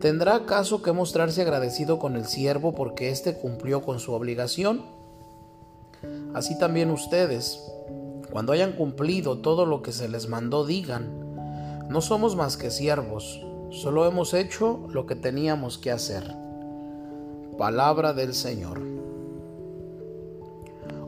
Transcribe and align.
¿Tendrá 0.00 0.34
acaso 0.34 0.82
que 0.82 0.92
mostrarse 0.92 1.40
agradecido 1.40 1.98
con 1.98 2.16
el 2.16 2.26
siervo 2.26 2.74
porque 2.74 3.10
éste 3.10 3.34
cumplió 3.34 3.82
con 3.82 3.98
su 3.98 4.12
obligación? 4.12 4.84
Así 6.34 6.58
también 6.58 6.90
ustedes, 6.90 7.62
cuando 8.30 8.52
hayan 8.52 8.72
cumplido 8.72 9.38
todo 9.38 9.64
lo 9.64 9.82
que 9.82 9.92
se 9.92 10.08
les 10.08 10.28
mandó, 10.28 10.66
digan, 10.66 11.88
no 11.88 12.02
somos 12.02 12.36
más 12.36 12.58
que 12.58 12.70
siervos, 12.70 13.40
solo 13.70 14.06
hemos 14.06 14.34
hecho 14.34 14.86
lo 14.90 15.06
que 15.06 15.16
teníamos 15.16 15.78
que 15.78 15.90
hacer. 15.90 16.34
Palabra 17.56 18.12
del 18.12 18.34
Señor. 18.34 18.82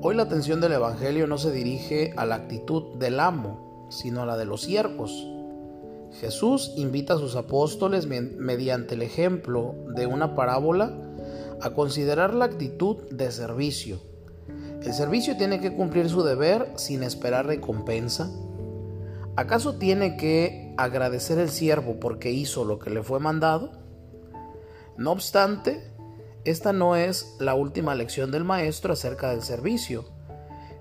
Hoy 0.00 0.16
la 0.16 0.24
atención 0.24 0.60
del 0.60 0.72
Evangelio 0.72 1.28
no 1.28 1.38
se 1.38 1.52
dirige 1.52 2.12
a 2.16 2.26
la 2.26 2.34
actitud 2.34 2.94
del 2.96 3.20
amo, 3.20 3.86
sino 3.90 4.22
a 4.22 4.26
la 4.26 4.36
de 4.36 4.44
los 4.44 4.62
siervos. 4.62 5.28
Jesús 6.20 6.72
invita 6.76 7.14
a 7.14 7.18
sus 7.18 7.36
apóstoles 7.36 8.06
mediante 8.06 8.94
el 8.94 9.02
ejemplo 9.02 9.74
de 9.94 10.06
una 10.06 10.34
parábola 10.34 10.92
a 11.60 11.70
considerar 11.70 12.34
la 12.34 12.44
actitud 12.44 12.96
de 13.10 13.30
servicio. 13.30 14.00
¿El 14.82 14.92
servicio 14.92 15.36
tiene 15.36 15.60
que 15.60 15.74
cumplir 15.74 16.08
su 16.08 16.22
deber 16.22 16.72
sin 16.76 17.02
esperar 17.02 17.46
recompensa? 17.46 18.30
¿Acaso 19.36 19.76
tiene 19.76 20.16
que 20.16 20.74
agradecer 20.76 21.38
el 21.38 21.48
siervo 21.48 21.98
porque 22.00 22.30
hizo 22.30 22.64
lo 22.64 22.78
que 22.78 22.90
le 22.90 23.02
fue 23.02 23.18
mandado? 23.20 23.70
No 24.98 25.12
obstante, 25.12 25.92
esta 26.44 26.72
no 26.72 26.96
es 26.96 27.36
la 27.38 27.54
última 27.54 27.94
lección 27.94 28.30
del 28.30 28.44
Maestro 28.44 28.92
acerca 28.92 29.30
del 29.30 29.42
servicio. 29.42 30.04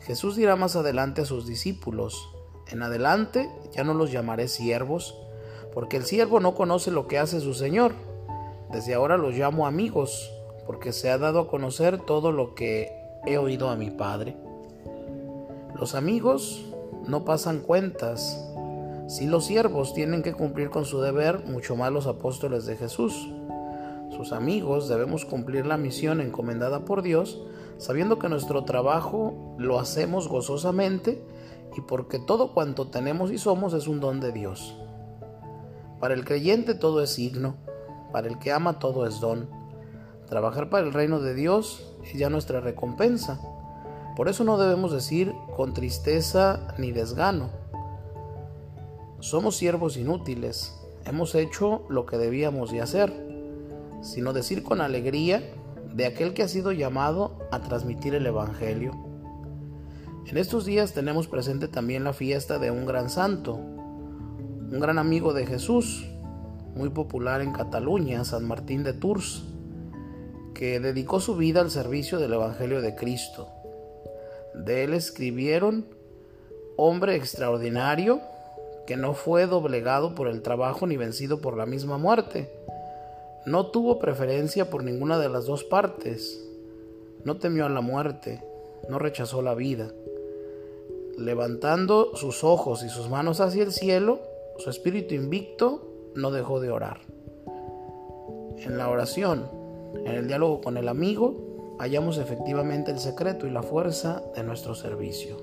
Jesús 0.00 0.36
dirá 0.36 0.56
más 0.56 0.76
adelante 0.76 1.22
a 1.22 1.26
sus 1.26 1.46
discípulos, 1.46 2.30
en 2.70 2.82
adelante 2.82 3.50
ya 3.72 3.84
no 3.84 3.94
los 3.94 4.12
llamaré 4.12 4.48
siervos, 4.48 5.16
porque 5.72 5.96
el 5.96 6.04
siervo 6.04 6.40
no 6.40 6.54
conoce 6.54 6.90
lo 6.90 7.06
que 7.06 7.18
hace 7.18 7.40
su 7.40 7.54
Señor. 7.54 7.92
Desde 8.70 8.94
ahora 8.94 9.16
los 9.16 9.34
llamo 9.34 9.66
amigos, 9.66 10.30
porque 10.66 10.92
se 10.92 11.10
ha 11.10 11.18
dado 11.18 11.40
a 11.40 11.48
conocer 11.48 11.98
todo 11.98 12.32
lo 12.32 12.54
que 12.54 12.92
he 13.26 13.38
oído 13.38 13.70
a 13.70 13.76
mi 13.76 13.90
Padre. 13.90 14.36
Los 15.74 15.94
amigos 15.94 16.64
no 17.06 17.24
pasan 17.24 17.60
cuentas. 17.60 18.44
Si 19.06 19.26
los 19.26 19.46
siervos 19.46 19.94
tienen 19.94 20.22
que 20.22 20.34
cumplir 20.34 20.68
con 20.68 20.84
su 20.84 21.00
deber, 21.00 21.46
mucho 21.46 21.76
más 21.76 21.90
los 21.90 22.06
apóstoles 22.06 22.66
de 22.66 22.76
Jesús. 22.76 23.30
Sus 24.10 24.32
amigos 24.32 24.88
debemos 24.88 25.24
cumplir 25.24 25.64
la 25.64 25.76
misión 25.78 26.20
encomendada 26.20 26.84
por 26.84 27.02
Dios, 27.02 27.40
sabiendo 27.78 28.18
que 28.18 28.28
nuestro 28.28 28.64
trabajo 28.64 29.54
lo 29.58 29.78
hacemos 29.78 30.28
gozosamente 30.28 31.22
y 31.76 31.80
porque 31.82 32.18
todo 32.18 32.52
cuanto 32.54 32.88
tenemos 32.88 33.30
y 33.30 33.38
somos 33.38 33.74
es 33.74 33.88
un 33.88 34.00
don 34.00 34.20
de 34.20 34.32
Dios. 34.32 34.76
Para 36.00 36.14
el 36.14 36.24
creyente 36.24 36.74
todo 36.74 37.02
es 37.02 37.10
signo, 37.10 37.56
para 38.12 38.28
el 38.28 38.38
que 38.38 38.52
ama 38.52 38.78
todo 38.78 39.06
es 39.06 39.20
don. 39.20 39.48
Trabajar 40.28 40.70
para 40.70 40.86
el 40.86 40.92
reino 40.92 41.20
de 41.20 41.34
Dios 41.34 41.92
es 42.04 42.18
ya 42.18 42.30
nuestra 42.30 42.60
recompensa. 42.60 43.40
Por 44.16 44.28
eso 44.28 44.44
no 44.44 44.58
debemos 44.58 44.92
decir 44.92 45.34
con 45.56 45.74
tristeza 45.74 46.74
ni 46.78 46.92
desgano. 46.92 47.50
Somos 49.20 49.56
siervos 49.56 49.96
inútiles, 49.96 50.74
hemos 51.04 51.34
hecho 51.34 51.84
lo 51.88 52.06
que 52.06 52.18
debíamos 52.18 52.70
de 52.70 52.80
hacer, 52.80 53.12
sino 54.02 54.32
decir 54.32 54.62
con 54.62 54.80
alegría 54.80 55.42
de 55.94 56.06
aquel 56.06 56.34
que 56.34 56.42
ha 56.42 56.48
sido 56.48 56.72
llamado 56.72 57.38
a 57.50 57.60
transmitir 57.60 58.14
el 58.14 58.26
Evangelio. 58.26 59.07
En 60.28 60.36
estos 60.36 60.66
días 60.66 60.92
tenemos 60.92 61.26
presente 61.26 61.68
también 61.68 62.04
la 62.04 62.12
fiesta 62.12 62.58
de 62.58 62.70
un 62.70 62.84
gran 62.84 63.08
santo, 63.08 63.54
un 63.54 64.78
gran 64.78 64.98
amigo 64.98 65.32
de 65.32 65.46
Jesús, 65.46 66.06
muy 66.74 66.90
popular 66.90 67.40
en 67.40 67.54
Cataluña, 67.54 68.22
San 68.26 68.46
Martín 68.46 68.84
de 68.84 68.92
Tours, 68.92 69.44
que 70.52 70.80
dedicó 70.80 71.20
su 71.20 71.34
vida 71.34 71.62
al 71.62 71.70
servicio 71.70 72.18
del 72.18 72.34
Evangelio 72.34 72.82
de 72.82 72.94
Cristo. 72.94 73.48
De 74.52 74.84
él 74.84 74.92
escribieron, 74.92 75.86
hombre 76.76 77.16
extraordinario, 77.16 78.20
que 78.86 78.98
no 78.98 79.14
fue 79.14 79.46
doblegado 79.46 80.14
por 80.14 80.28
el 80.28 80.42
trabajo 80.42 80.86
ni 80.86 80.98
vencido 80.98 81.40
por 81.40 81.56
la 81.56 81.64
misma 81.64 81.96
muerte. 81.96 82.52
No 83.46 83.68
tuvo 83.68 83.98
preferencia 83.98 84.68
por 84.68 84.84
ninguna 84.84 85.18
de 85.18 85.30
las 85.30 85.46
dos 85.46 85.64
partes. 85.64 86.38
No 87.24 87.38
temió 87.38 87.64
a 87.64 87.70
la 87.70 87.80
muerte, 87.80 88.44
no 88.90 88.98
rechazó 88.98 89.40
la 89.40 89.54
vida 89.54 89.90
levantando 91.18 92.14
sus 92.14 92.44
ojos 92.44 92.82
y 92.84 92.88
sus 92.88 93.10
manos 93.10 93.40
hacia 93.40 93.64
el 93.64 93.72
cielo, 93.72 94.20
su 94.58 94.70
espíritu 94.70 95.14
invicto 95.14 95.82
no 96.14 96.30
dejó 96.30 96.60
de 96.60 96.70
orar. 96.70 97.00
En 98.58 98.78
la 98.78 98.88
oración, 98.88 99.50
en 100.04 100.14
el 100.14 100.28
diálogo 100.28 100.60
con 100.60 100.76
el 100.76 100.88
amigo, 100.88 101.76
hallamos 101.78 102.18
efectivamente 102.18 102.90
el 102.90 102.98
secreto 102.98 103.46
y 103.46 103.50
la 103.50 103.62
fuerza 103.62 104.22
de 104.34 104.42
nuestro 104.42 104.74
servicio. 104.74 105.36